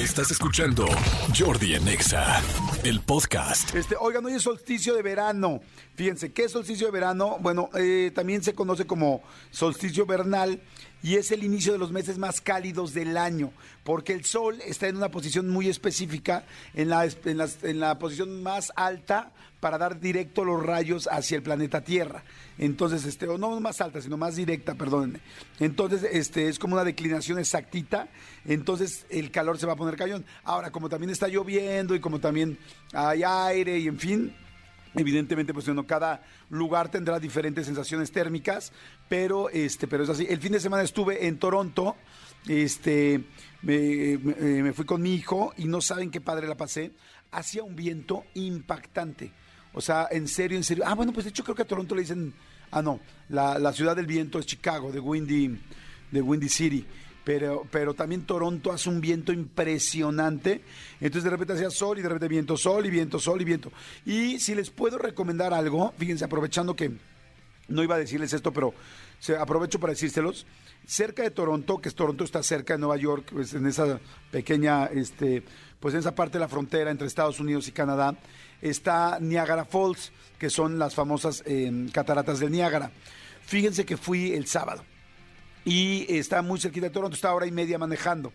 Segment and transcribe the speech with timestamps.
[0.00, 0.86] Estás escuchando
[1.38, 2.40] Jordi Anexa,
[2.84, 3.74] el podcast.
[3.74, 5.60] Este, oigan, hoy es solsticio de verano.
[5.94, 7.36] Fíjense, ¿qué es solsticio de verano?
[7.38, 10.62] Bueno, eh, también se conoce como solsticio vernal
[11.02, 13.52] y es el inicio de los meses más cálidos del año,
[13.84, 16.44] porque el Sol está en una posición muy específica,
[16.74, 21.42] en la, en en la posición más alta para dar directo los rayos hacia el
[21.42, 22.24] planeta Tierra.
[22.58, 25.20] Entonces, este, o no más alta, sino más directa, perdónenme.
[25.58, 28.08] Entonces, este, es como una declinación exactita,
[28.44, 30.24] entonces el calor se va a poner cañón.
[30.44, 32.58] Ahora, como también está lloviendo y como también
[32.92, 34.34] hay aire y en fin,
[34.94, 38.72] Evidentemente, pues bueno, cada lugar tendrá diferentes sensaciones térmicas,
[39.08, 40.26] pero este, pero es así.
[40.28, 41.94] El fin de semana estuve en Toronto,
[42.48, 43.24] este,
[43.62, 46.92] me, me- me fui con mi hijo y no saben qué padre la pasé.
[47.30, 49.32] Hacía un viento impactante.
[49.72, 50.82] O sea, en serio, en serio.
[50.86, 52.34] Ah, bueno, pues de hecho creo que a Toronto le dicen,
[52.72, 55.56] ah, no, la, la ciudad del viento es Chicago, de Windy,
[56.10, 56.84] de Windy City.
[57.30, 60.62] Pero, pero también Toronto hace un viento impresionante.
[61.00, 63.70] Entonces de repente hacía sol y de repente viento, sol y viento, sol y viento.
[64.04, 66.90] Y si les puedo recomendar algo, fíjense, aprovechando que
[67.68, 68.74] no iba a decirles esto, pero
[69.38, 70.44] aprovecho para decírselos.
[70.84, 74.00] Cerca de Toronto, que es Toronto está cerca de Nueva York, pues, en esa
[74.32, 75.44] pequeña, este,
[75.78, 78.16] pues en esa parte de la frontera entre Estados Unidos y Canadá,
[78.60, 82.90] está Niagara Falls, que son las famosas eh, cataratas del Niágara.
[83.46, 84.82] Fíjense que fui el sábado
[85.64, 88.32] y está muy cerquita de Toronto, está hora y media manejando.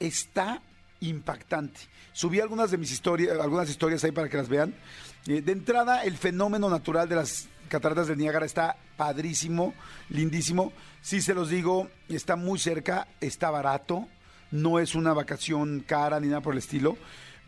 [0.00, 0.62] Está
[1.00, 1.80] impactante.
[2.12, 4.74] Subí algunas de mis historias, algunas historias ahí para que las vean.
[5.26, 9.74] Eh, de entrada, el fenómeno natural de las cataratas del Niágara está padrísimo,
[10.08, 10.72] lindísimo.
[11.02, 14.08] Sí se los digo, está muy cerca, está barato,
[14.50, 16.96] no es una vacación cara ni nada por el estilo.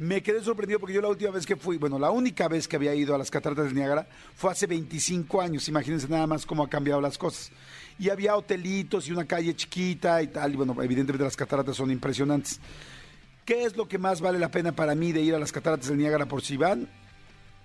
[0.01, 2.77] Me quedé sorprendido porque yo la última vez que fui, bueno, la única vez que
[2.77, 5.69] había ido a las cataratas del Niágara fue hace 25 años.
[5.69, 7.53] Imagínense nada más cómo ha cambiado las cosas.
[7.98, 10.55] Y había hotelitos y una calle chiquita y tal.
[10.55, 12.61] Y bueno, evidentemente las cataratas son impresionantes.
[13.45, 15.89] ¿Qué es lo que más vale la pena para mí de ir a las cataratas
[15.89, 16.89] del Niágara por si van?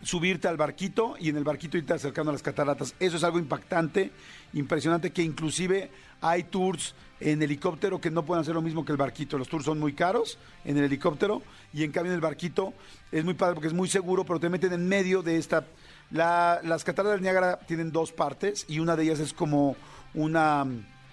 [0.02, 2.96] Subirte al barquito y en el barquito irte acercando a las cataratas.
[3.00, 4.12] Eso es algo impactante,
[4.54, 5.90] impresionante, que inclusive
[6.22, 9.38] hay tours en helicóptero que no pueden hacer lo mismo que el barquito.
[9.38, 11.42] Los tours son muy caros en el helicóptero
[11.74, 12.74] y en cambio en el barquito
[13.12, 15.66] es muy padre porque es muy seguro, pero te meten en medio de esta...
[16.12, 19.76] La- las cataratas del Niágara tienen dos partes y una de ellas es como
[20.14, 20.66] una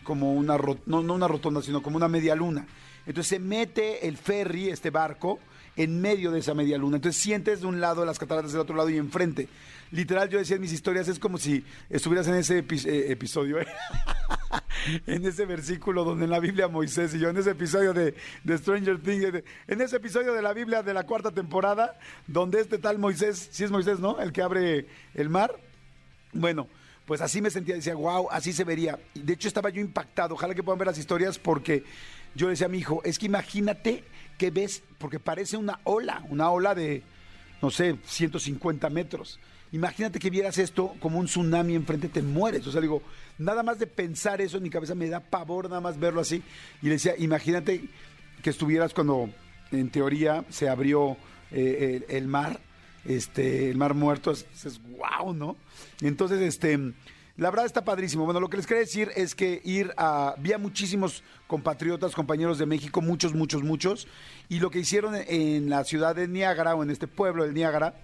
[0.04, 2.66] como una no, no una rotonda, sino como una media luna.
[3.06, 5.38] Entonces se mete el ferry, este barco,
[5.76, 6.96] en medio de esa media luna.
[6.96, 9.48] Entonces sientes de un lado las cataratas del otro lado y enfrente.
[9.90, 13.58] Literal, yo decía en mis historias, es como si estuvieras en ese epi- eh, episodio,
[13.60, 13.66] ¿eh?
[15.06, 18.14] en ese versículo donde en la Biblia Moisés y yo, en ese episodio de,
[18.44, 22.60] de Stranger Things, de- en ese episodio de la Biblia de la cuarta temporada, donde
[22.60, 24.20] este tal Moisés, sí es Moisés, ¿no?
[24.20, 25.54] El que abre el mar.
[26.32, 26.69] Bueno,
[27.06, 28.98] pues así me sentía, decía, wow, así se vería.
[29.14, 31.84] De hecho estaba yo impactado, ojalá que puedan ver las historias porque
[32.34, 34.04] yo le decía a mi hijo, es que imagínate
[34.38, 37.03] que ves, porque parece una ola, una ola de,
[37.60, 39.38] no sé, 150 metros.
[39.72, 42.66] Imagínate que vieras esto como un tsunami enfrente, te mueres.
[42.66, 43.03] O sea, digo,
[43.38, 46.43] nada más de pensar eso en mi cabeza me da pavor nada más verlo así.
[46.82, 47.84] Y le decía, imagínate
[48.43, 49.31] que estuvieras cuando
[49.70, 51.16] en teoría se abrió
[51.50, 52.60] eh, el, mar,
[53.06, 55.56] este, el mar muerto, es, es wow, ¿no?
[56.03, 56.93] Entonces, este,
[57.37, 58.25] la verdad está padrísimo.
[58.25, 62.59] Bueno, lo que les quería decir es que ir a, vi a muchísimos compatriotas, compañeros
[62.59, 64.06] de México, muchos, muchos, muchos,
[64.48, 67.94] y lo que hicieron en, la ciudad de Niágara o en este pueblo del Niágara,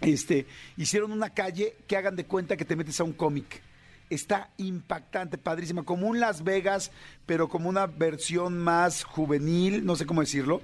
[0.00, 0.46] este,
[0.76, 3.62] hicieron una calle que hagan de cuenta que te metes a un cómic.
[4.10, 6.90] Está impactante, padrísima, como un Las Vegas,
[7.26, 10.62] pero como una versión más juvenil, no sé cómo decirlo.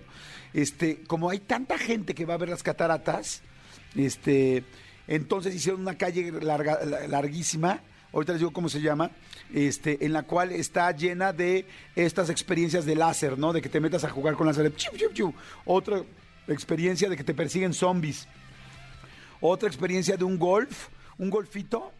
[0.52, 3.42] Este, como hay tanta gente que va a ver las cataratas,
[3.94, 4.64] este,
[5.06, 7.80] entonces hicieron una calle larga- la- larguísima,
[8.12, 9.10] ahorita les digo cómo se llama,
[9.52, 11.66] este, en la cual está llena de
[11.96, 13.52] estas experiencias de láser, ¿no?
[13.52, 14.74] De que te metas a jugar con láser.
[14.74, 15.34] chiu, chiu.
[15.64, 16.02] Otra
[16.48, 18.28] experiencia de que te persiguen zombies.
[19.40, 20.88] Otra experiencia de un golf,
[21.18, 21.92] un golfito,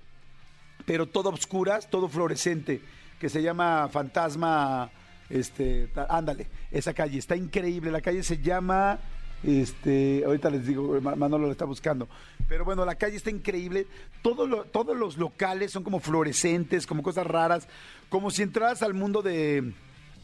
[0.87, 2.81] pero todo obscuras, todo fluorescente,
[3.21, 4.91] que se llama Fantasma,
[5.31, 8.99] este, ándale, esa calle, está increíble, la calle se llama,
[9.45, 12.09] este, ahorita les digo, Ma- Manolo lo está buscando,
[12.49, 13.87] pero bueno, la calle está increíble,
[14.23, 17.69] Todo lo- todos los locales son como fluorescentes, como cosas raras,
[18.09, 19.75] como si entraras al mundo de,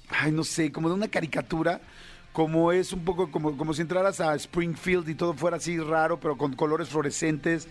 [0.09, 1.81] ay, no sé, como de una caricatura,
[2.33, 6.19] como es un poco como, como si entraras a Springfield y todo fuera así raro,
[6.21, 7.69] pero con colores fluorescentes.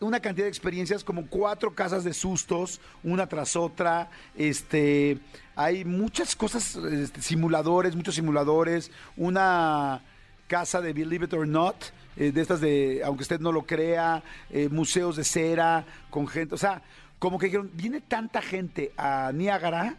[0.00, 4.08] Una cantidad de experiencias, como cuatro casas de sustos, una tras otra.
[4.34, 5.18] Este,
[5.54, 8.90] hay muchas cosas, este, simuladores, muchos simuladores.
[9.18, 10.00] Una
[10.50, 11.76] casa de Believe It or Not,
[12.16, 14.20] eh, de estas de, aunque usted no lo crea,
[14.50, 16.82] eh, museos de cera, con gente, o sea,
[17.20, 19.94] como que dijeron, viene tanta gente a Niágara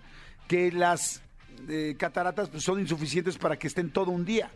[0.49, 1.21] que las
[1.69, 4.51] eh, cataratas pues, son insuficientes para que estén todo un día.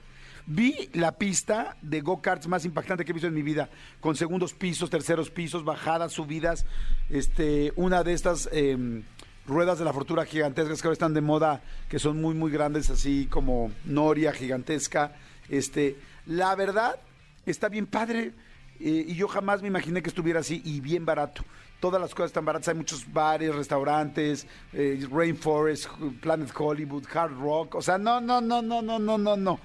[0.47, 3.69] Vi la pista de go-karts más impactante que he visto en mi vida,
[4.01, 6.65] con segundos pisos, terceros pisos, bajadas, subidas.
[7.09, 9.03] Este, una de estas em,
[9.47, 12.89] ruedas de la fortuna gigantescas que ahora están de moda, que son muy, muy grandes,
[12.89, 15.13] así como Noria gigantesca.
[15.49, 15.95] Este,
[16.25, 16.99] la verdad,
[17.45, 18.33] está bien padre.
[18.79, 21.43] eh, y yo jamás me imaginé que estuviera así y bien barato.
[21.79, 22.69] Todas las cosas están baratas.
[22.69, 25.87] Hay muchos bares, restaurantes, eh, Rainforest,
[26.21, 27.75] Planet Hollywood, Hard Rock.
[27.75, 29.59] O sea, no, no, no, no, no, no, no, no.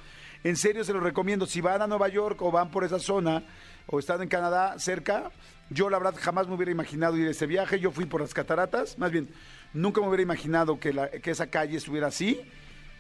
[0.44, 1.46] En serio se los recomiendo.
[1.46, 3.44] Si van a Nueva York o van por esa zona
[3.86, 5.30] o están en Canadá cerca,
[5.70, 7.80] yo la verdad jamás me hubiera imaginado ir a ese viaje.
[7.80, 8.98] Yo fui por las cataratas.
[8.98, 9.28] Más bien,
[9.72, 10.92] nunca me hubiera imaginado que,
[11.22, 12.40] que esa calle estuviera así.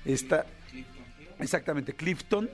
[0.04, 0.46] Está,
[1.38, 2.48] exactamente, Clifton.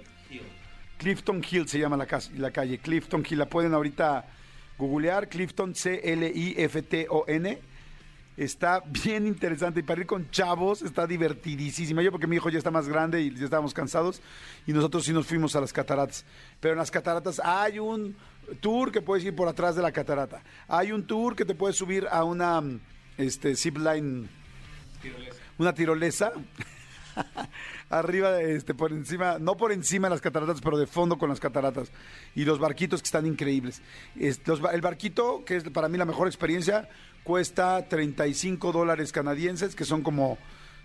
[0.99, 2.79] Clifton Hill se llama la, cas- la calle.
[2.79, 3.39] Clifton Hill.
[3.39, 4.25] La pueden ahorita
[4.79, 5.29] googlear.
[5.29, 7.59] Clifton, C-L-I-F-T-O-N.
[8.37, 12.03] Está bien interesante y para ir con chavos está divertidísima.
[12.03, 14.21] Yo porque mi hijo ya está más grande y ya estábamos cansados
[14.67, 16.25] y nosotros sí nos fuimos a las cataratas.
[16.61, 18.17] Pero en las cataratas hay un
[18.61, 20.43] tour que puedes ir por atrás de la catarata.
[20.69, 22.63] Hay un tour que te puedes subir a una
[23.19, 24.29] este, zipline,
[25.59, 26.33] una tirolesa.
[27.91, 31.41] Arriba, este, por encima, no por encima de las cataratas, pero de fondo con las
[31.41, 31.91] cataratas.
[32.35, 33.81] Y los barquitos que están increíbles.
[34.19, 36.89] Es- los ba- el barquito, que es para mí la mejor experiencia,
[37.25, 40.39] cuesta 35 dólares canadienses, que son como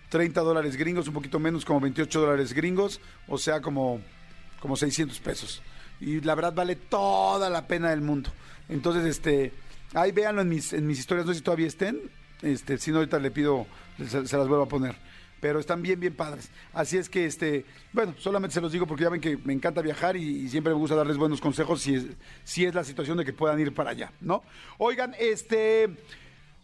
[0.09, 4.01] 30 dólares gringos, un poquito menos, como 28 dólares gringos, o sea, como,
[4.59, 5.61] como 600 pesos.
[5.99, 8.31] Y la verdad vale toda la pena del mundo.
[8.69, 9.53] Entonces, este,
[9.93, 11.99] ahí véanlo en mis, historias, no sé si todavía estén.
[12.41, 13.67] Este, si no, ahorita le pido,
[14.07, 14.95] se las vuelvo a poner.
[15.41, 16.49] Pero están bien, bien padres.
[16.71, 19.81] Así es que, este, bueno, solamente se los digo porque ya ven que me encanta
[19.81, 22.05] viajar y, siempre me gusta darles buenos consejos si es,
[22.45, 24.43] si es la situación de que puedan ir para allá, ¿no?
[24.77, 25.89] Oigan, este,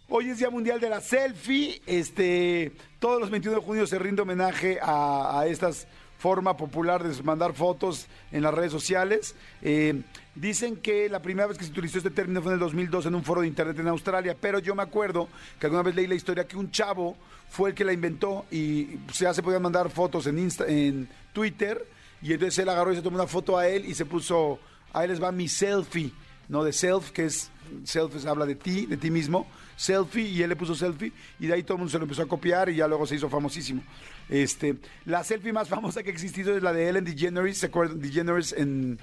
[0.09, 1.81] Hoy es Día Mundial de la Selfie.
[1.85, 5.69] Este, todos los 21 de junio se rinde homenaje a, a esta
[6.17, 9.35] forma popular de mandar fotos en las redes sociales.
[9.61, 10.01] Eh,
[10.35, 13.15] dicen que la primera vez que se utilizó este término fue en el 2002 en
[13.15, 15.27] un foro de internet en Australia, pero yo me acuerdo
[15.59, 17.15] que alguna vez leí la historia que un chavo
[17.49, 21.85] fue el que la inventó y ya se podían mandar fotos en, Insta- en Twitter
[22.21, 24.59] y entonces él agarró y se tomó una foto a él y se puso,
[24.93, 26.11] a él les va mi selfie.
[26.49, 26.63] ¿No?
[26.63, 27.49] De self, que es,
[27.83, 31.47] self es- habla de ti, de ti mismo, selfie, y él le puso selfie, y
[31.47, 33.29] de ahí todo el mundo se lo empezó a copiar, y ya luego se hizo
[33.29, 33.83] famosísimo.
[34.29, 37.99] Este, la selfie más famosa que ha existido es la de Ellen DeGeneres, ¿se acuerdan?
[38.01, 38.97] DeGeneres en,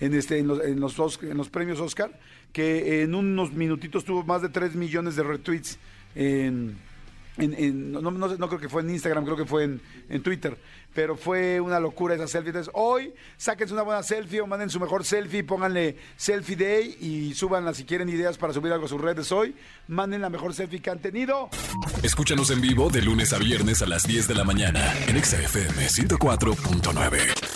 [0.00, 2.18] en, este, en, los, en, los Os- en los premios Oscar,
[2.52, 5.78] que en unos minutitos tuvo más de 3 millones de retweets
[6.14, 6.76] en
[7.46, 10.58] no, creo que fue en Instagram, creo que fue en, en Twitter,
[10.94, 12.50] pero fue una locura esa selfie.
[12.50, 17.34] Entonces, hoy sáquense una buena selfie o manden su mejor selfie, pónganle Selfie Day y
[17.34, 19.54] súbanla si quieren ideas para subir algo a sus redes hoy.
[19.86, 21.48] Manden la mejor selfie que han tenido.
[22.02, 25.40] Escúchanos en vivo de lunes a viernes a las 10 de la mañana en Exa
[25.40, 27.47] FM 104.9.